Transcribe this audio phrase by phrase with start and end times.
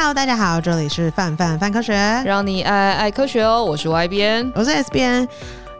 [0.00, 1.92] Hello，大家好，这里是范范范科学，
[2.24, 3.62] 让你爱爱科学哦。
[3.62, 5.28] 我是 Y 编，我是 S 编。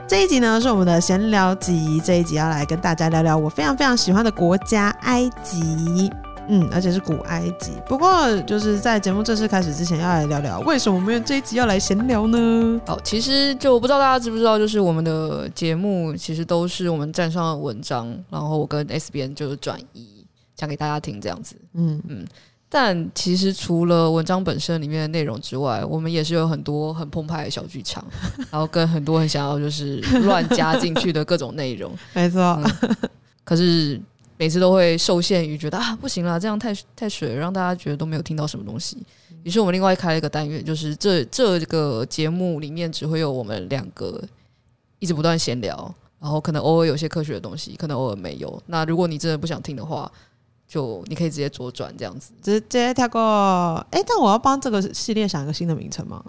[0.07, 6.13] 这一集呢是我们的闲聊集，这一集要来跟大家聊聊我非常非常喜欢的国家埃及，
[6.49, 7.71] 嗯，而且是古埃及。
[7.87, 12.79] 不过就是在节目正式开始之前，要来聊聊为什么我们这一集要来闲聊呢？
[12.87, 22.27] 好，其实就不知道大家知不知道，就是我们的节目其实都是我们站上的文章，然后我跟 S 编就是转移讲给大家听这样子，嗯嗯。
[22.73, 28.03] 但其实除了文章本身里面的内容之外，我们也是有很多很澎湃的小剧场，
[28.49, 31.93] 然后跟很多很想要就是乱加进去的各种内容。
[32.15, 32.97] 没错、嗯，
[33.43, 34.01] 可是
[34.39, 38.97] 每次都会受限于觉得啊不行了，这样太太水了，让大家觉得都没有听到什么东西。
[39.43, 44.23] 于是我们另外开了一个单元，就是这这个节目里面只会有我们两个
[45.01, 48.63] 一直不断闲聊，然后可能偶尔有些科学的东西，可能偶尔没有。
[48.67, 50.09] 那如果你真的不想听的话，
[50.71, 53.21] 就你可以直接左转这样子，直接跳过。
[53.91, 56.23] 哎、欸，但我要帮这个系列想一个新的名称吗？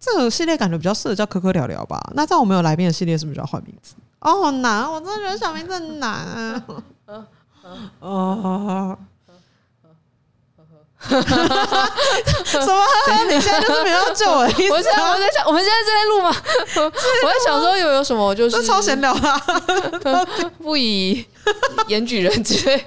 [0.00, 2.00] 这个系列感觉比较适合叫“磕磕聊聊”吧？
[2.14, 3.94] 那在我们有来宾的系列是不是就要换名字？
[4.18, 6.64] 哦，好难，我真的觉得想名字很难啊。
[8.00, 8.98] 哦。
[12.44, 12.84] 什么？
[13.28, 14.72] 你现在就是没有救我的意思？
[14.72, 16.34] 我现在我在想，我们现在正在录吗？
[17.24, 19.40] 我在想说有有什么，就是超闲聊啊，
[20.62, 21.24] 不以
[21.88, 22.84] 言举人之类，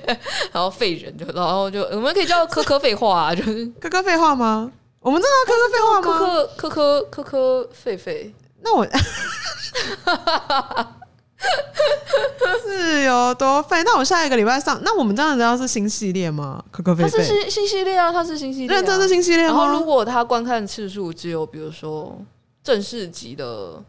[0.52, 4.72] 然后废人就，然后就我们可以叫科科废话啊，就是科科废话吗？
[5.00, 6.02] 我们真的科科废话吗？
[6.02, 8.34] 科科科科科废废？
[8.62, 8.86] 那我。
[12.64, 13.84] 是有多废？
[13.84, 16.64] 那我下一个礼拜上，那我们这样子要是新系列吗？
[16.72, 19.46] 科科废废，它是新新系列啊，它是新系列，啊，认真是新系列。
[19.46, 22.20] 然后如果它观看次数只有比如说
[22.64, 23.82] 正式集的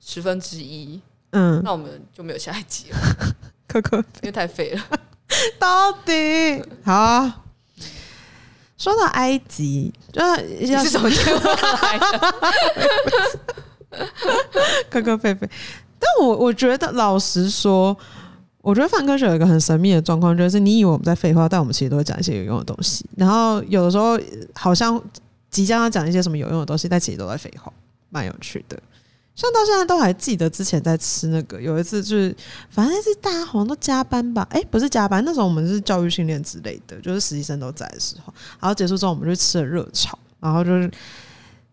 [0.00, 1.00] 十分之一，
[1.32, 2.98] 嗯，那我们就没有下一集了。
[3.68, 4.82] 可可，因为太废了。
[5.58, 7.42] 到底好啊。
[8.78, 11.40] 说到埃及，就是是什么节目
[11.82, 12.34] 来的？
[14.90, 15.48] 科科废废。
[15.98, 17.96] 但我我觉得，老实说，
[18.60, 23.04] 我觉得范科学有一个很神秘的状况，就是你以为我们在废话，但我们其实都会讲一些有用的东西。
[23.16, 24.18] 然后有的时候
[24.54, 25.00] 好像
[25.50, 27.72] 即将要讲一些什么有用的东西，但其实都在废话，
[28.10, 28.78] 蛮有趣的。
[29.34, 32.34] 像到现在都还记得之前在吃那个，有一次就是
[32.70, 38.32] 反正是大家好像都加班吧，哎、不是加班，那时候我们是教育训练之类的，就是实习生都在的时候。
[38.60, 40.90] 然后结束之后，我们就吃了热炒，然后就是。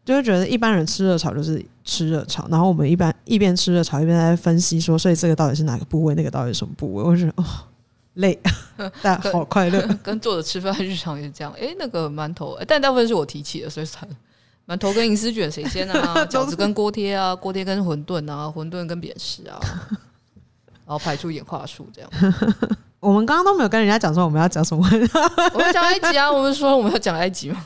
[0.05, 7.03] 就会觉得一般人吃热炒就是吃热炒，然后我们一般一边吃热炒一边在分析说，所以这个到底是哪个部位，那个到底是什么部位？
[7.03, 7.45] 我觉得哦，
[8.15, 8.37] 累，
[9.01, 9.81] 但好快乐。
[10.03, 11.53] 跟作者吃饭日常也是这样。
[11.59, 14.05] 哎，那个馒头，但大部分是我提起的，所以算
[14.67, 16.23] 馒头跟银丝卷谁先啊？
[16.29, 19.59] 饺子跟锅贴啊，锅贴跟馄饨啊，馄饨跟扁食啊，
[20.85, 22.09] 然后排出演化术这样。
[22.99, 24.85] 我们刚刚都没有跟人家讲说我们要讲什么，
[25.53, 27.65] 我们讲埃及啊，我们说我们要讲埃及吗？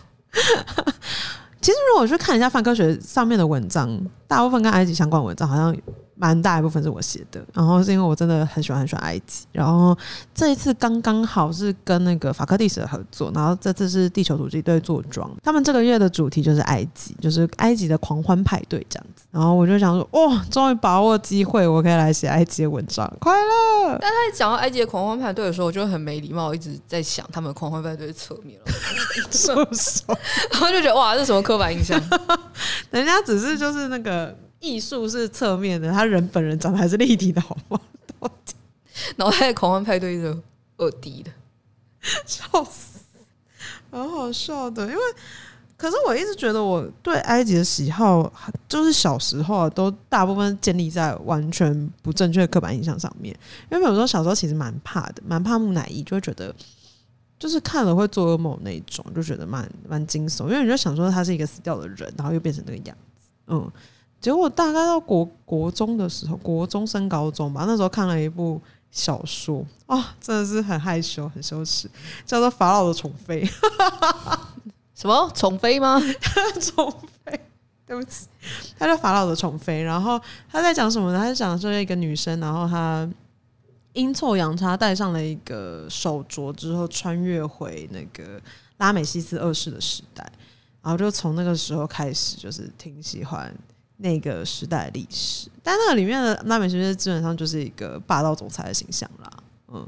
[1.61, 5.75] 其实，如果去看一下范科学上面的文章，大部分跟埃及相关文章好像。
[6.17, 9.95] 蛮大一部分是我写的，然后是因为我真的很喜欢很喜欢埃及，然后
[10.33, 23.97] 这一次刚刚好是跟那个法科历史的合作，然后这次是地球突击队做庄，他们这个月的主题就是埃及，就是埃及的狂欢派对这样子，然后我就想说，哇，终于把握机会，我可以来写埃及的文章，快乐！
[24.01, 28.65] 但他讲到埃及的狂欢派对的时候，我就很没礼貌，我一直在想他们狂欢派对的侧面了，
[29.29, 30.01] 是不是？
[30.51, 32.01] 然后就觉得哇，这是什么刻板印象？
[32.89, 34.35] 人家只是就是那个。
[34.59, 37.79] 艺术是侧面的，他人本人长得还是立体的，好吗？
[38.19, 38.55] 到底，
[39.15, 40.35] 然后还有狂欢派对的
[40.77, 41.31] 二 D 的，
[42.25, 42.99] 笑死，
[43.91, 44.87] 好好笑的。
[44.87, 44.99] 因为，
[45.77, 48.33] 可是我一直觉得我对埃及的喜好，
[48.67, 53.37] 就是小时候，都大部分建立在完全不正确的刻板印象上面。
[53.71, 56.53] 因为有时候小时候其实蛮怕的，蛮怕木乃伊，就会觉得
[57.37, 60.45] 就是看了会做噩梦那一种，就觉得蛮蛮惊悚。
[60.45, 63.71] 因为你就想说他是一个死掉的人，然后又变成那个样子，嗯。
[64.27, 68.61] 结果大概到国国中的时候，国中升高中吧，那时候看了一部
[68.91, 71.89] 小说啊、哦，真的是很害羞、很羞耻，
[72.25, 73.45] 叫做《法老的宠妃》。
[74.93, 75.97] 什么宠妃吗？
[76.59, 76.93] 宠
[77.23, 77.39] 妃？
[77.85, 78.27] 对不起，
[78.77, 79.81] 他叫《法老的宠妃》。
[79.85, 80.21] 然后
[80.51, 81.17] 他在讲什么呢？
[81.17, 83.09] 他在讲说一个女生，然后她
[83.93, 88.41] 阴错阳差戴上了一个手镯之后，穿越回那个
[88.79, 90.29] 拉美西斯二世的时代，
[90.81, 93.55] 然后就从那个时候开始，就是挺喜欢。
[93.97, 99.29] 那个时代历史，但那个里面的拉美西斯基本上就是一个霸道总裁的形象啦，
[99.73, 99.85] 嗯。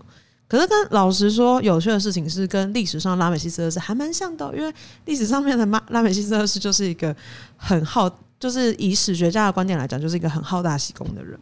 [0.47, 4.73] 可是，跟老实说，有趣的事情是跟历史上拉美西斯二世还蛮像的，因为
[5.05, 7.15] 历史上面的拉拉美西斯二世就是一个
[7.55, 8.09] 很好，
[8.39, 11.39] 就是以史学家的观点来讲，就是一个很好大喜功的人。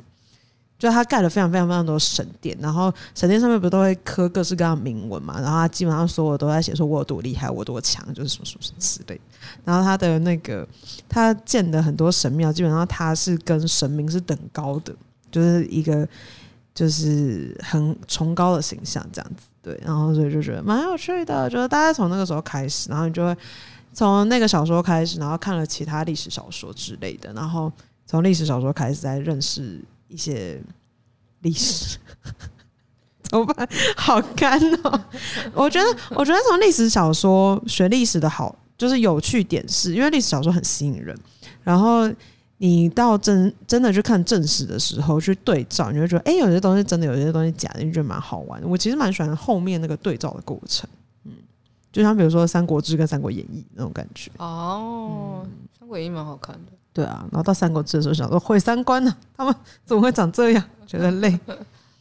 [0.80, 5.42] 就他盖了非常非常非常多神殿，然后神殿上面不都会刻各式各样的铭文嘛？
[5.42, 9.20] 然后他基本上所有都在写说我有多厉害，我多强，就是什么什么什么之类。
[9.66, 10.68] 然后他的那个
[11.10, 14.96] 他建的很多神庙，基本上他是跟神明是等高的，
[15.32, 16.08] 就是一个
[16.76, 19.48] 就是很崇高的形象这样子。
[19.64, 23.36] 对，然后所以就觉得蛮有趣的，就是大概从那个时候开始，然后你就会
[23.94, 27.72] 从那个小说开始，然后看了其他历史小说之类的，然后
[28.06, 29.82] 从历史小说开始再认识。
[30.08, 30.62] 一些
[31.42, 31.98] 历史
[33.24, 33.68] 怎么办？
[33.96, 35.06] 好干哦！
[35.54, 41.14] 我觉得，我觉得从历史小说学历史的好，就是有趣点是，因为历史小说很吸引人。
[41.62, 42.10] 然后
[42.60, 48.68] 你到真真的去看正史的时候，去对照，你会觉得，哎、欸，有些东西真的，有些东西假的，你觉得蛮好玩的。
[48.68, 50.90] 我其实蛮喜欢后面那个对照的过程。
[51.26, 51.34] 嗯，
[51.92, 54.32] 就像比如说《三国志》跟《三国演义》那种感觉。
[54.38, 56.72] 哦，嗯《三国演义》蛮好看的。
[56.98, 59.56] 对啊，然后到三国志的时候想说毁三观呢、啊，他们
[59.86, 60.64] 怎么会长这样？
[60.88, 61.40] 觉得累。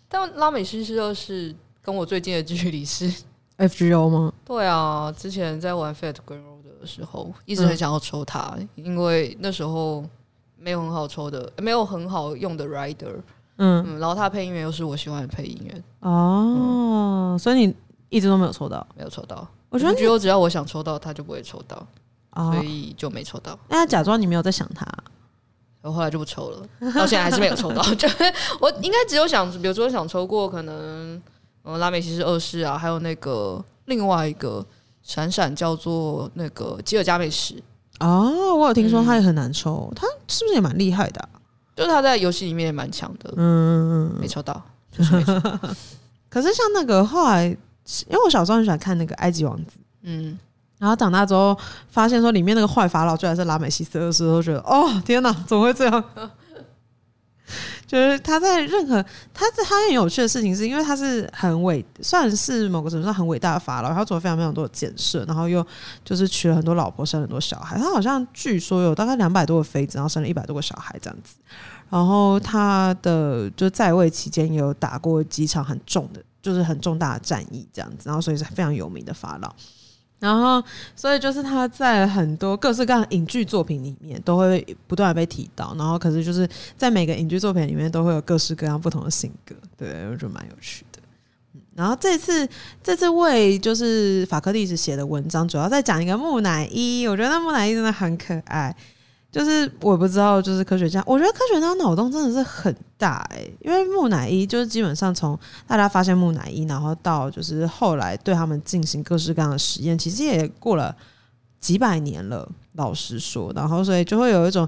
[0.09, 3.13] 但拉美西斯二世跟我最近的距离是
[3.59, 4.33] FGO 吗？
[4.43, 10.03] 对啊，之前在玩 Fate Grand Order 的时候，一直很想要抽它，嗯、因为那时候
[10.59, 13.17] 没有很好抽的，没有很好用的 Rider，
[13.59, 17.77] 嗯，嗯，然后它的配音员又是我喜欢的配音员哦、嗯，所以你
[18.09, 19.47] 一直都没有抽到，没有抽到。
[19.69, 21.87] 我觉得只有只要我想抽到，他就不会抽到。
[22.37, 23.53] 所以就没抽到。
[23.53, 24.87] 哦、那他假装你没有在想他，
[25.83, 27.83] 我后后来就不抽了，到现在还是没有抽到。
[27.95, 28.07] 就
[28.61, 31.21] 我应该只有想，比如说想抽过可能，
[31.63, 34.65] 呃，拉美西斯二世啊，还有那个另外一个
[35.03, 37.55] 闪闪叫做那个吉尔加美什。
[38.01, 41.29] 哦，我有听说他也很难抽，嗯、他是不是也蛮厉害的、啊？
[41.75, 43.33] 就是他在游戏里面也蛮强的。
[43.37, 44.61] 嗯，没抽到，
[44.91, 45.59] 就是没抽到。
[46.29, 50.39] 可是像那个后来，因为我小时候很喜欢看那个埃及王子，嗯。
[50.79, 51.59] 然后长大之后，
[51.89, 56.05] 发现说里面那个坏法老居然是拉美西斯二世，都觉得哦天哪，怎么会这样？
[57.87, 59.01] 就是他在任何
[59.33, 65.65] 他在他很有趣的事情，是因为他是很伟，算是某个程度上很伟大的法老，他做了非常非常多的建设，然后又
[66.05, 67.79] 就是娶了很多老婆，生很多小孩。
[67.79, 71.37] 他好像据说有大概两百多个妃子，然后生了一百多个小孩这样子。
[71.89, 79.55] 然后他的就在位期间也有打过几场很重的，就是很重大的战役这样子，然后所以是非常有名的法老。
[80.19, 80.63] 然后，
[80.95, 85.75] 所以就是他在很多各式各样的影剧作品里面都会不断被提到。
[85.77, 91.01] 然后，可是就是在每个影剧作品里面都会有各式各样不同的性格，对，我觉得蛮有趣的。
[91.75, 92.49] 然后这次
[92.83, 97.07] 这次为就是法克蒂斯写的文章，主要在讲一个木乃伊。
[97.07, 98.75] 我觉得木乃伊真的很可爱。
[99.37, 110.97] 就是我不知道，就是科学家，我觉得科学家脑洞真的是很大哎、因为木乃伊就是基本上从大家发现木乃伊，然后到就是后来对他们进行各式各样的实验，其实也过了
[111.61, 112.49] 几百年了。
[112.77, 114.67] 老实说，然后所以就会有一种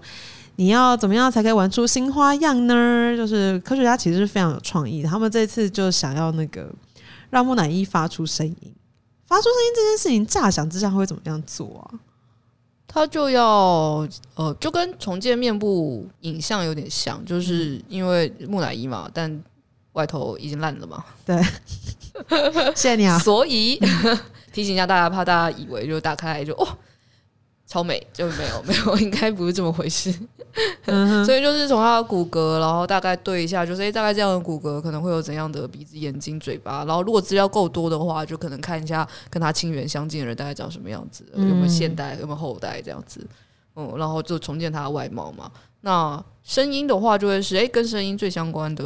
[0.56, 3.14] 你要怎么样才可以玩出新花样呢？
[3.16, 6.70] 就是科学家其实是非常有创意，他们这次就想要那个
[7.30, 8.74] 让木乃伊发出声音，
[9.26, 12.00] 发出声音这件事情，乍想之下会怎么样做啊？
[12.90, 19.44] 他就要呃，就跟重建面部影像有点像，就是因为木乃伊嘛，但
[19.92, 21.04] 外头已经烂了嘛。
[21.24, 21.40] 对，
[22.74, 23.18] 谢谢你啊。
[23.18, 23.78] 所以
[24.52, 26.66] 提醒一下大家，怕大家以为就打开来就哦。
[27.68, 30.12] 超美就没有没有，应该不是这么回事。
[31.24, 36.84] 所以就是从他的骨骼，然后大概对一下，就是诶，大概这样的骨骼可能会有怎样的鼻子、眼睛、嘴巴。
[36.86, 43.24] 然后如果资料够多的话，就可能看一下跟他亲缘相近的人大概长什么样子，有没有现代，有没有后代这样子。
[43.76, 45.52] 嗯，然后就重建他的外貌嘛。
[45.82, 48.84] 那声音的话，就会是诶，跟声音最相关的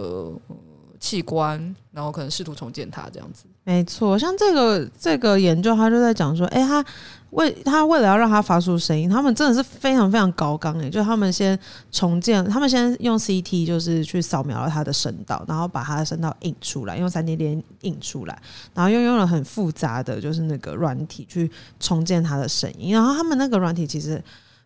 [0.99, 3.45] 器官，然后可能试图重建他这样子。
[3.65, 6.85] 没错，像这个这个研究，他就在讲说，诶，他。
[7.33, 11.59] 为他为了要让他发出声音，他们真的是非常非常高纲诶，就他们先
[11.91, 18.39] 重建，他们先用 CT 就是去扫描了他的声道，然后把他的声道印出来，用 3D 列印出来，
[18.75, 21.51] 然后又用了很复杂的就是那个软体去
[21.81, 24.23] 重建他的声音，然后他们那个软体其实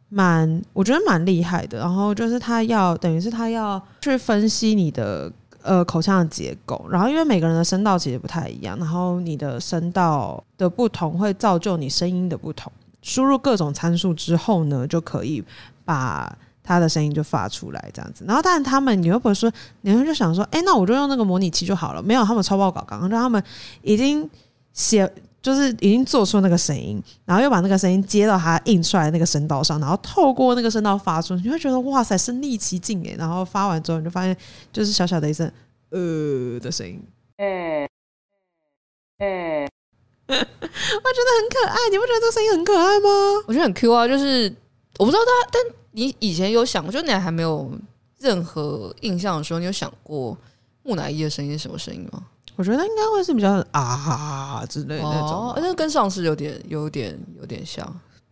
[0.08, 5.30] 蛮，我觉得蛮厉害的，然后就是他要等于是他要去分析你的。
[5.66, 12.72] 呃，口腔的结构，然后因为每个人的声道其实不太一样，然后你的声道的不同会造就你声音的不同。
[13.02, 15.42] 输入各种参数之后呢，就可以
[15.84, 16.32] 把
[16.62, 18.24] 他的声音就发出来这样子。
[18.26, 22.02] 然后，但他们你会不会说，你会就想说，哎，那我就用那个模拟器就好了？
[22.02, 23.42] 没有，他们抄报告刚刚让他们
[23.82, 24.28] 已经
[24.72, 25.12] 写，
[25.46, 33.14] 就是已经做出那个声音，然后又把那个声音接到他印出来的那个声道上，然后透过那个声道发出，你会觉得哇塞，身临其境诶。
[33.16, 34.36] 然后发完之后，你就发现
[34.72, 35.48] 就是小小的一声。
[35.90, 37.00] 呃的声音，
[37.36, 37.88] 哎
[39.18, 39.68] 哎，
[40.26, 43.08] 我觉得很可爱，你不觉得这个声音很可爱吗？
[43.46, 44.52] 我觉得很 Q 啊，就是
[44.98, 45.62] 我不知道他，但
[45.92, 47.70] 你以前有想过，就你还没有
[48.18, 50.36] 任何印象的时候，你有想过
[50.82, 52.26] 木乃伊的声音是什么声音吗？
[52.56, 57.86] 我觉得应该会是比较啊之类的那种，那、哦、跟丧尸有点、有点、有点像。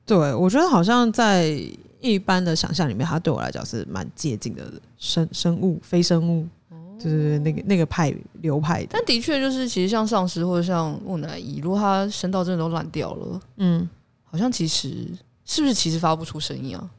[0.07, 1.61] 对，我觉得好像在
[2.01, 4.65] 一般的想象里面，它对我来讲是蛮接近的
[4.97, 8.89] 生生物、非生物，哦、就是那个那个派流派的。
[8.93, 13.87] 但的确就是，其实像丧尸或者像木乃伊，如果它声道真的都烂掉了，嗯，
[14.25, 15.07] 好像其实
[15.45, 16.91] 是不是其实发不出声音啊？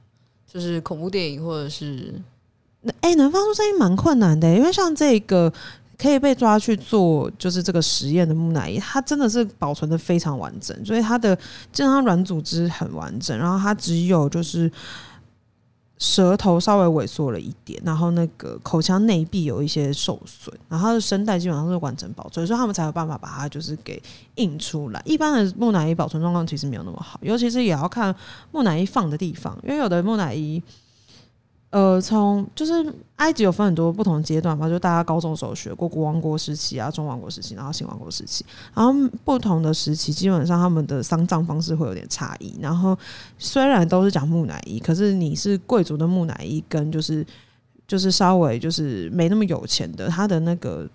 [0.46, 2.14] 就是恐怖电影或者是
[2.82, 5.52] 那哎、欸，能发出声音蛮困难的，因为像这个。
[5.98, 11.36] 可以被抓去做就是这个实验的木乃伊，它真的是保存的非常完整，所以它的
[11.72, 14.70] 基本上软组织很完整，然后它只有就是
[15.98, 24.02] 舌头稍微萎缩了一点，然后那个口腔内壁有一些受损，然后它的声带基本上是完整保存，所以他们才有办法把它就是给
[24.36, 25.02] 印出来。
[25.06, 28.14] 一般的木乃伊保存状况其实没有那么好，尤其是也要看
[28.52, 30.62] 木乃伊放的地方，因为有的木乃伊。
[31.76, 32.72] 呃，从就是
[33.18, 38.94] 埃及有分很多不同阶段嘛，就大家高中时候学过古王国时期啊、中王国时期，然后新王国时期，然后
[39.26, 42.56] 不同的时期基本上他们的丧葬方式会有点差异。
[42.62, 42.98] 然后
[43.38, 47.28] 虽然都是讲木乃伊，可是你是贵族的木乃伊跟就是
[47.86, 50.90] 就是稍微就是没那么有钱的，他的那个。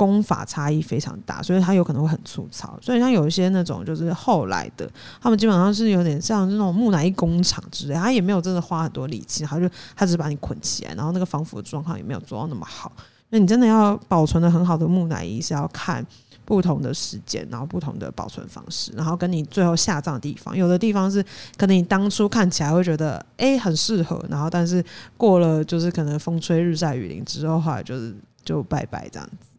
[0.00, 2.74] 功法差异非常大，所以它有可能会很粗糙。
[2.80, 4.90] 所以像有一些那种就是后来的，
[5.20, 12.90] 他们基本上是有点像这种木乃伊工厂之类，他也没有真的花很多力气，他就他只是把你捆起来，然后那个防腐的状况也没有做到那么好。
[13.28, 16.02] 那你真的要保存的很好的木乃伊，是要看
[16.46, 21.22] 不同的时间，然后不同的保存方式，然后跟你最后下葬的地方，有的地方是
[21.58, 24.82] 可能你当初看起来会觉得哎、很适合，然后但是
[25.18, 29.49] 过了就是可能风吹日晒雨淋之后，后来就是就拜拜这样子。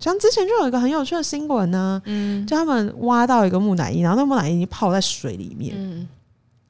[0.00, 6.06] 像之前就有一个很有趣的新闻呢，嗯，就他们挖到一个木乃伊，然后那木乃伊泡在水里面，嗯，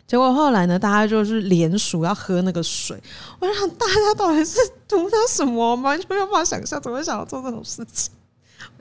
[0.07, 2.97] 结果后来呢，大家就是联署要喝那个水，
[3.41, 5.75] 我想大家到底是图他什么？
[5.77, 8.13] 完全没有办法想象，怎么会想要做这种事情？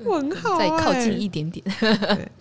[0.03, 1.65] 问号、欸，再靠近一点点。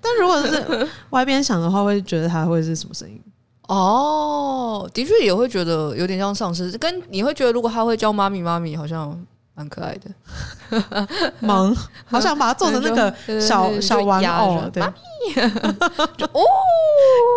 [0.01, 3.21] 但如果是外边想的话，会觉得它会是什么声音？
[3.69, 9.19] 哦，的确也会觉得有点像丧尸，跟你会觉得如果他会叫妈咪妈咪，好像。
[9.55, 11.09] 蛮可爱的，
[11.39, 11.75] 萌，
[12.07, 14.83] 好想把它做成那个小小玩偶，对，
[16.19, 16.41] 就哦，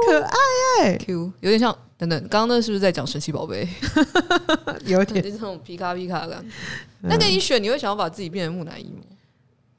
[0.07, 0.38] 可爱
[0.81, 3.69] 哎、欸、，Q，有点像，等等，刚刚那是不是在讲神奇宝贝？
[4.86, 6.50] 有点那种皮卡皮卡的感觉。
[7.01, 9.03] 那给你选，你会想要把自己变成木乃伊吗？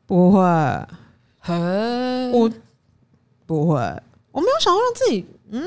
[0.07, 0.40] 不会，
[2.33, 2.49] 我
[3.47, 3.75] 不会，
[4.30, 5.66] 我没有想要让自己，嗯，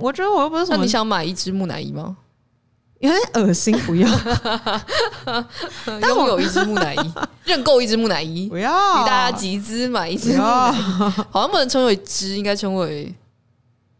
[0.00, 0.78] 我觉得我又不是什么。
[0.78, 2.16] 那你想买一只木乃伊吗？
[3.02, 4.08] 有点恶心，不要。
[6.00, 7.12] 但我有一只木乃伊，
[7.44, 8.70] 认购一只木乃伊，不要。
[8.70, 10.72] 与大家集资买一只好
[11.34, 13.12] 像不能称为只，应该称为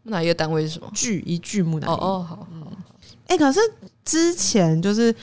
[0.03, 0.89] 木乃伊的单位是什么？
[0.93, 1.89] 具，一具木乃伊。
[1.91, 2.47] 哦哦，好好。
[3.27, 3.59] 哎、欸，可是
[4.03, 5.13] 之前就是。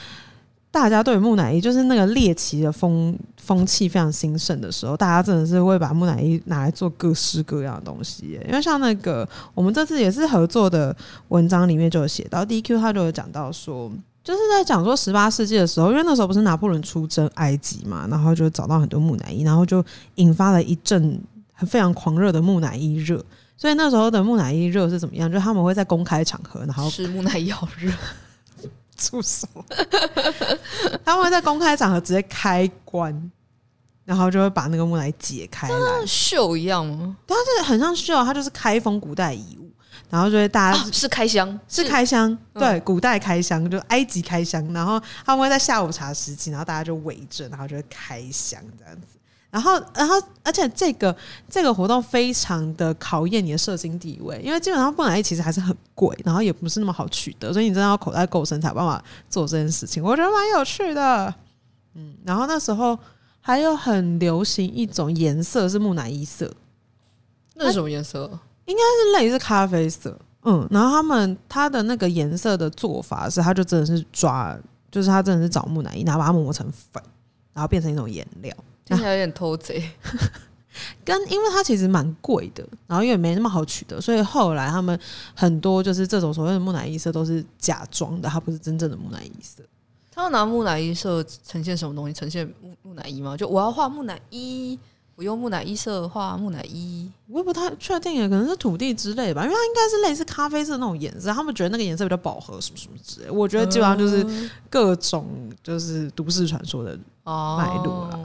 [0.72, 8.38] 大家对木乃伊就是那个猎奇的风风气非常兴盛的时候，大家真的是会把木乃伊拿来做各式各样的东西。
[8.46, 10.96] 因为像那个我们这次也是合作的
[11.28, 13.90] 文章里面就有写到，DQ 他就有讲到说，
[14.22, 19.84] 就是在讲说十八世纪的时候，因为那时候不是拿破仑出征埃及嘛，然后就找到很多木乃伊，然后就
[20.14, 21.20] 引发了一阵
[21.52, 23.20] 很非常狂热的木乃伊热。
[23.56, 25.30] 所以那时候的木乃伊热是怎么样？
[25.30, 27.92] 就他们会在公开场合，然后是木乃伊好热。
[29.00, 29.48] 助手，
[31.04, 33.30] 他们会在公开场合直接开关，
[34.04, 37.16] 然后就会把那个木乃伊解开来，秀一样吗？
[37.26, 39.72] 它是很像秀，它就是开封古代遗物，
[40.10, 49.16] 然后就会大家是，开箱，是开箱，对，嗯、古代开箱，就埃及开箱，然后他们会在下午茶时期，然后大家就围着，然后就会开箱这样子。
[49.50, 50.14] 然后，然后，
[50.44, 51.14] 而且这个
[51.48, 60.00] 这个活动非常的考验你的社经地位，因为基本上木乃伊其实还是很贵，然后也不是那么好取得，所以你真的要口袋够深才有办法做这件事情。
[60.02, 61.34] 我觉得蛮有趣的，
[61.94, 62.14] 嗯。
[62.24, 62.96] 然后那时候
[63.40, 66.48] 还有很流行一种颜色是木乃伊色，
[67.54, 68.30] 那是什么颜色？
[68.66, 70.64] 应该是类似咖啡色，嗯。
[70.70, 74.56] 然后他们他的那个颜色的做法是，他就真的是抓，
[74.92, 77.02] 就是他真的是找木乃伊，然后把它磨成粉，
[77.52, 78.54] 然后变成一种颜料。
[78.84, 79.90] 听起来有点偷贼，
[81.04, 84.98] 跟因为它其实蛮贵的，然后因为没那么好取得，所以后来他们
[85.34, 89.62] 很多就是这种所谓的木乃伊色都是假装的，它不是真正的木乃伊色。
[90.12, 92.12] 他要拿木乃伊色呈现什么东西？
[92.12, 93.36] 呈现木木乃伊吗？
[93.36, 94.76] 就我要画木乃伊，
[95.14, 103.30] 我用木乃伊色画木乃伊，我也不太确定，可能是土地之类吧，因为它应该是类似咖啡色那种颜色，他们觉得那个颜色比较饱和，什么什么之类。
[103.30, 108.18] 我觉得基本上就是各种就是都市传说的脉络了。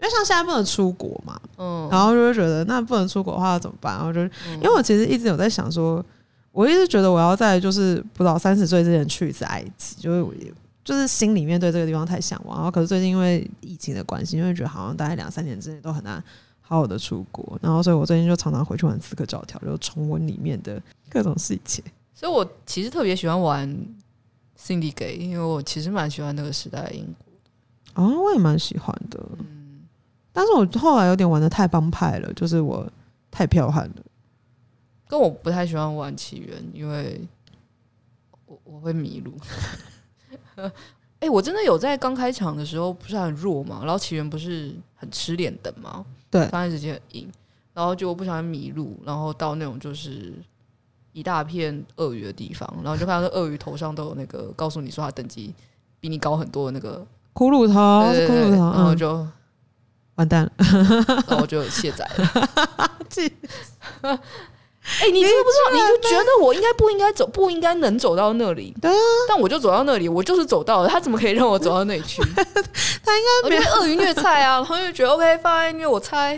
[0.00, 3.94] 因为像现在不能出国嘛，嗯，然后就会觉得那不能出国的话要怎么办？
[3.96, 4.20] 然后就
[4.54, 6.04] 因为我其实一直有在想说，
[6.52, 10.32] 我一直觉得我要在就是不到三十岁之前去一次埃及，就是我
[10.82, 12.56] 就是心里面对这个地方太向往。
[12.56, 16.22] 然后可是最近因为疫情的关系，因为觉得好像大概两三年之内都很难
[16.62, 20.80] 好好的出国，然后所以我最近就常常回去玩《刺客教条》，就重温里面的
[21.10, 21.82] 各种细节。
[22.14, 23.68] 所以我其实特别喜欢玩
[24.58, 28.02] 《Syndicate》，因为我其实蛮喜欢那个时代的英国的。
[28.02, 29.20] 哦，我也蛮喜欢的。
[29.38, 29.59] 嗯，
[30.40, 32.90] 但是我后来有点玩的太帮派了，就是我
[33.30, 34.02] 太剽悍了。
[35.06, 37.20] 跟我不太喜欢玩起源，因为
[38.46, 39.34] 我我会迷路。
[40.56, 40.72] 哎、
[41.20, 47.30] 欸，我真的有在刚开场的时候不是很弱嘛，然后起源不是很吃脸的嘛，对，刚开始就很硬，
[47.74, 50.32] 然后就不小心迷路，然后到那种就是
[51.12, 55.52] 一大片鳄鱼的地方，然后就看到鳄鱼头上都有那个告诉你说它等级
[56.00, 59.32] 比你高很多的那个骷髅头，对对对，骷髅头，然后就、嗯、
[60.20, 60.52] 完蛋了，
[61.26, 62.46] 然后就卸载了。
[64.82, 65.72] 哎、欸，你知不知道？
[65.72, 68.74] 你就觉得我应该不应该走，不应该能走到那里？
[68.80, 68.96] 对啊，
[69.28, 70.88] 但我就走到那里，我就是走到了。
[70.88, 72.20] 他怎么可以让我走到那里去？
[72.34, 76.36] 他应该我觉得鳄鱼虐菜啊，然后就觉得 OK fine，因为我猜，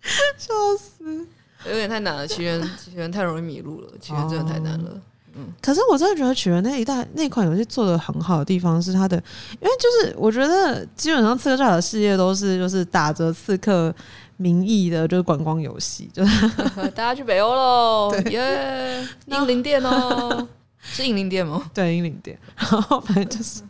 [0.38, 1.26] 笑死，
[1.66, 2.26] 有点太难了。
[2.26, 4.90] 奇缘，奇缘太容易迷路了，奇缘真的太难了。
[4.90, 5.00] 哦、
[5.36, 9.16] 嗯，可是我真的觉得起源那一代那款游戏做的很好的地方是它的，
[9.60, 13.94] 因为就是我觉得基本上刺客教条的世界都是就是打着刺客。
[14.38, 16.46] 名义的就是观光游戏，就是
[16.90, 19.02] 大家去北欧喽， 耶！
[19.28, 20.46] 英灵殿哦，
[20.78, 21.70] 是英灵殿吗？
[21.72, 22.38] 对，英灵殿。
[22.54, 23.62] 然后反正就是，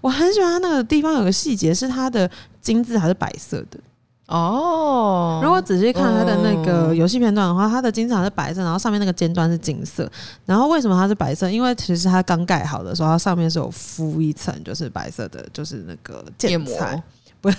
[0.00, 3.80] 我很喜欢它那个地方有个细节，是它的金字塔是白色的
[4.28, 5.40] 哦。
[5.42, 10.10] 如果仔细看它的那个游戏片段的话，它的金字塔是白色，然后上面那个尖端是金色。
[10.46, 11.50] 然后为什么它是白色？
[11.50, 17.02] 因为其实它刚盖好的时候，它上面是有敷一层就是白色的，就是那个建材，
[17.40, 17.58] 不是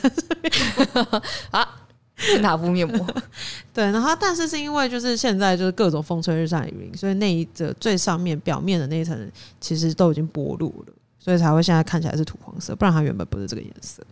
[1.52, 1.68] 啊。
[2.20, 3.08] 建塔敷面膜，
[3.74, 9.18] 对，然后但是是因为就是现在就是各种风吹日晒雨淋，所以那一个最上面表面的那一层
[9.62, 14.04] 其实都已经剥落了，所以才会现在看起来是土黄色，不然它原本不是这个颜色。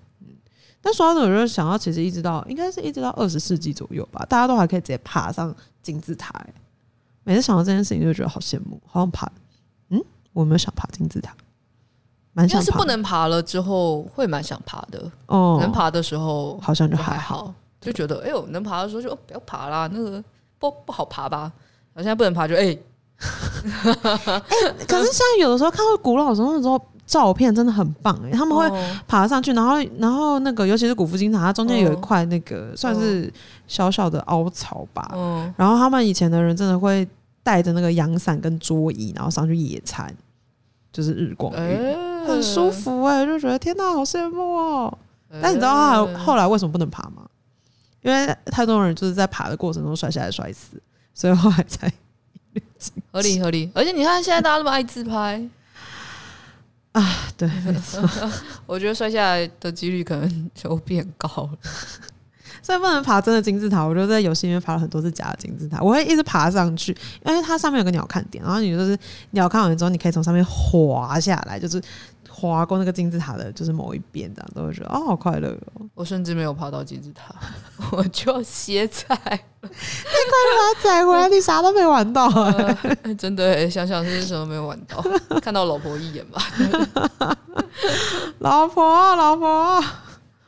[0.88, 5.54] 嗯，但说到这，我就想到其实一直到应该是一直到二十世纪左右吧，大家都还可以直接爬上
[5.84, 6.34] 金字塔。
[7.26, 9.30] 每次想到这件事情就觉得好羡慕，好想爬。
[9.90, 11.36] 嗯，我没有想爬金字塔，
[12.32, 12.66] 蛮想爬。
[12.66, 17.54] 是不能爬了之后会蛮想爬的哦，能爬的时候好像就还好。
[17.82, 20.24] 就觉得哎呦，能爬的时候就不要爬啦，那个
[20.58, 21.52] 不不好爬吧？
[21.94, 22.78] 然后现在不能爬就，就、欸、哎，
[24.88, 28.70] 可是现在有的时候看到古老的时候，那时候照片真的很棒哎、欸，他们会
[29.08, 33.34] 爬上去，然后然后那个尤其是古夫金塔，它中间有一块那个算是
[33.66, 35.10] 小小的凹槽吧。
[35.56, 37.08] 然后他们以前的人真的会
[37.42, 40.14] 带着那个阳伞跟桌椅，然后上去野餐，
[40.92, 44.98] 就是日光浴，欸、很舒服哎、欸，就觉得天哪，好羡慕哦、喔。
[45.42, 47.24] 但你知道他后来为什么不能爬吗？
[48.02, 50.82] 因为太多人就是在爬的过程中摔下来摔死，
[51.14, 51.92] 所以后来才
[53.12, 53.70] 合理合理。
[53.74, 55.42] 而且你看现在大家那么爱自拍
[57.00, 58.08] 啊，对， 没错。
[58.66, 61.58] 我觉得摔下来的几率可能就变高了，
[62.64, 63.84] 所以不能爬真的金字塔。
[63.84, 68.98] 我就在游戏里面爬了很多次假的金字塔，我会一直爬上去，因为它上面有个鸟瞰点，然后你就是
[69.32, 71.82] 鸟瞰完之后，你可以从上面滑下来，就是。
[72.40, 75.82] 滑过那个金字塔的，就是某一边，这样都会觉得哦，好快乐哦。
[75.96, 77.34] 我甚至没有爬到金字塔，
[77.92, 79.40] 我就歇菜了。
[79.64, 83.16] 你快把它载回来，你啥都没玩到、欸呃。
[83.16, 85.04] 真的，想想是什么没有玩到，
[85.42, 86.40] 看到老婆一眼吧。
[88.38, 89.84] 老婆，老婆，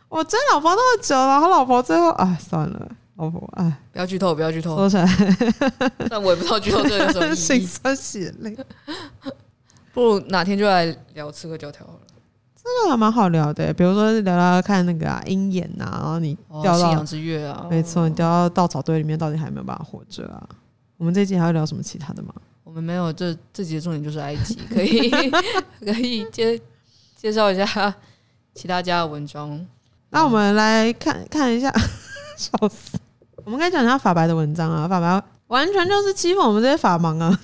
[0.09, 4.75] 我追老婆那么久了，然后老婆最后，哎，算了，老婆，哎，不要剧透，不要剧透。
[4.75, 5.07] 说起来，
[6.07, 7.35] 但我也不知道剧透这有什么意义。
[7.35, 8.55] 心酸血泪。
[9.99, 11.99] 不如哪天就来聊刺客教条好了，
[12.55, 13.73] 这个还蛮好聊的。
[13.73, 20.47] 比如说聊聊看那个啊鹰眼呐，然后你掉到信仰之月啊，没错，你掉到稻草堆里面，到底还有没有办法活着啊？
[20.95, 22.33] 我们这集还要聊什么其他的吗？
[22.63, 25.09] 我们没有，这这集的重点就是埃及， 可以
[25.83, 26.57] 可以介
[27.17, 27.93] 介绍一下
[28.53, 29.67] 其他家的文章。
[30.11, 31.69] 那我们来看看一下，
[32.37, 32.97] 笑死！
[33.43, 37.39] 我们该讲一下法白的文章啊，法白完全就是欺负我们这些法盲啊！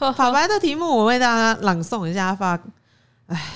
[0.12, 2.34] 法白的题目我为大家朗诵一下。
[2.34, 2.58] 法，
[3.26, 3.54] 哎，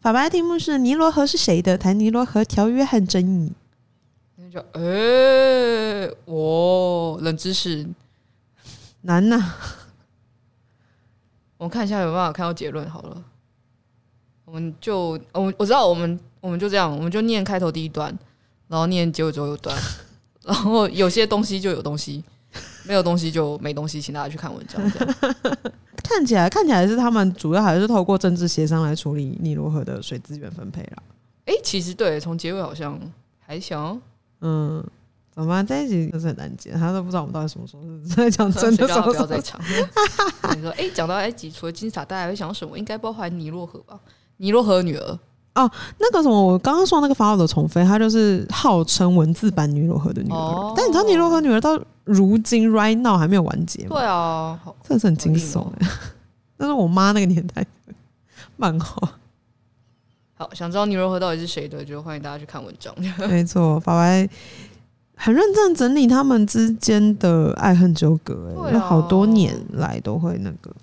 [0.00, 1.76] 法白的题目是尼罗河是谁的？
[1.76, 3.52] 谈尼罗河条约和争议。
[4.36, 7.84] 那就哎，我冷知识
[9.00, 9.54] 难呐。
[11.56, 13.24] 我们看一下有没有办法看到结论好了。
[14.44, 18.16] 我们就我我知道，我们我们就这样，我们就念开头第一段，
[18.68, 19.76] 然后念结尾最后一段，
[20.44, 22.22] 然后有些东西就有东西。
[22.86, 24.80] 没有东西就没东西，请大家去看文章。
[26.04, 31.02] 看起来看起来是他们主要还是透过政治协商来处理尼罗河的水资源分配啦。
[31.46, 33.00] 哎、欸，其实对，从结尾好像
[33.40, 34.00] 还行。
[34.42, 34.84] 嗯，
[35.34, 35.66] 怎么办？
[35.66, 39.58] 这一集就是很难解，他都不知道我们到底什么时候是在讲 真的，什么时候在讲。
[40.54, 42.78] 你说，哎，讲到埃及，除了金字塔，大家会想到什么？
[42.78, 43.98] 应该包含尼罗河吧？
[44.36, 45.18] 尼罗河女儿。
[45.54, 50.34] 哦，那个什么，我刚刚说那个法老的宠妃，她就是号称文字版尼罗河的女儿。
[50.34, 53.90] 哦、但你知道尼罗河女儿到如今 right now 还没有完结吗？
[53.90, 55.64] 对啊，真的是很惊悚。
[56.58, 57.64] 那是我妈那个年代
[58.56, 59.12] 漫画。
[60.34, 62.92] 好，想知道尼罗河到底是谁的，就欢迎大家去看文章。
[63.30, 64.28] 没错，法白
[65.14, 70.74] 很认真整理他们之间的爱恨纠葛，哎、啊，有好多年来都会那个。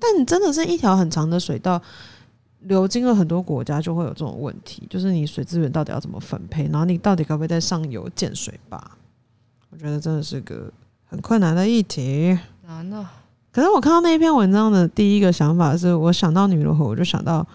[0.00, 1.80] 但真的是一条很长的水道。
[2.64, 8.82] 流经了很多国家，就会有这种问题，就是你水资源到底要怎么分配，然后你到底可不可以在上游建水坝？
[9.70, 10.72] 我觉得真的是个
[11.04, 12.38] 很困难的议题。
[12.66, 13.12] 难啊！
[13.52, 17.46] 可是我看到那一篇文章的第一个想法是，我想到尼罗河，我就想到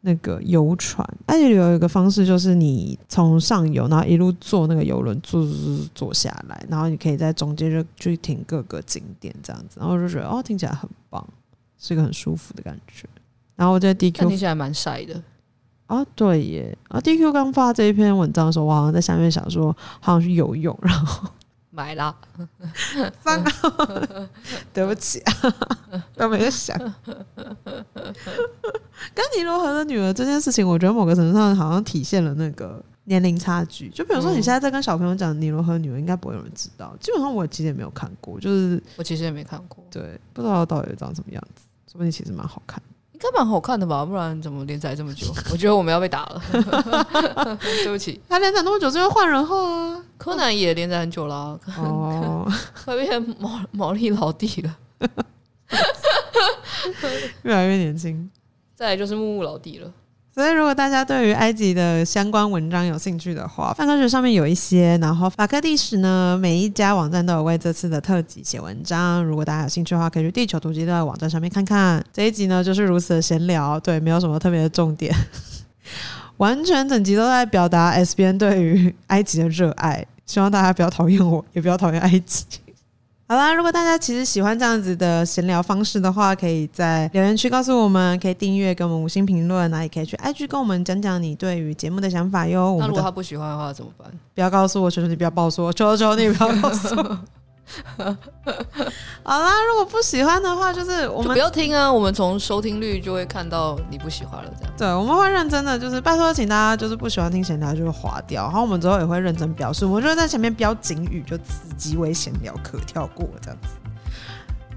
[0.00, 1.06] 那个游船。
[1.26, 11.26] 埃及有一个方式，就是你从上游，然后一路坐那个游轮坐坐坐下来，然后你可以在中间就去停各个景点这样子，然后我就觉得哦，听起来很棒，
[11.78, 13.06] 是一个很舒服的感觉。
[13.56, 15.20] 然后我在 DQ 听起来蛮晒的
[15.86, 16.76] 啊，对耶！
[16.88, 21.30] 啊，DQ 刚发这一篇文章的时候，我好像在下面想说，好像是游泳，然后
[21.70, 22.16] 买了，
[23.22, 24.28] 三个，
[24.74, 25.32] 对不起啊，
[26.16, 26.76] 都没有想。
[29.14, 33.88] 跟尼罗河的女儿这件事情，我觉得某个程度上好像体现了那个年龄差距。
[33.90, 36.96] 就比如说，你现在在跟小朋友讲尼罗河女儿，应该不会有人知道。
[36.98, 41.62] 基本上我其实也没有看过，就是我其实也没看过，对，不知道到底长什么样子。
[41.92, 42.82] 说不定其实蛮好看。
[43.16, 44.04] 应该蛮好看的吧？
[44.04, 45.26] 不然怎么连载这么久？
[45.50, 46.42] 我觉得我们要被打了。
[47.58, 50.02] 对不起，他连载那么久是因为换人后啊。
[50.18, 52.52] 柯南也连载很久了，啊，哦，
[52.84, 54.76] 快变毛毛利老弟了，
[57.42, 58.30] 越来越年轻。
[58.74, 59.90] 再来就是木木老弟了。
[60.36, 69.24] 所以，如果大家对于埃及的相关文章有兴趣的话，范科学上面有一些，然后法科历史呢，每一家网站都有为这次的特辑写文章。
[69.24, 72.04] 如果大家有兴趣的话，可以去地球突击的网站上面看看。
[72.12, 75.10] 这一集呢，就是如此的闲聊，对，没有什么特别的重点，
[76.36, 80.06] 完全整集都在表达 SBN 对于 埃及的热爱。
[80.26, 82.44] 希望大家不要讨厌我，也不要讨厌埃及。
[83.28, 92.76] 好啦，如果大家其实喜欢这样子的闲聊方式的话，可以在留言区告诉我们，可以订阅给我们五星评论，那也可以去 IG 跟我们讲讲你对于节目的想法哟。
[92.78, 94.08] 那如果他不喜欢的话怎么办？
[94.32, 97.18] 不要告诉我，求求你不要告诉我，求求你不要告诉我。
[99.24, 101.92] 好啦，如果不喜欢的话，就是我们不要听啊。
[101.92, 104.72] 我们从收听率就会看到你不喜欢了，这样。
[104.78, 108.44] 对，我们会认真的，就是拜托，请大家就是不喜欢听闲聊就会划掉。
[108.44, 113.68] 然后我们之后也会认真表示，我们就会在前面标警语，就此集为闲聊，可跳过这样子。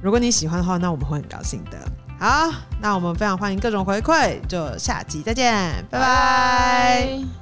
[0.02, 1.78] 如果你喜欢的话，那我们会很高兴的。
[2.20, 5.54] 好，那我们非常欢迎各种回馈，就下集再见，
[5.90, 6.00] 拜拜。
[6.00, 7.39] 拜拜。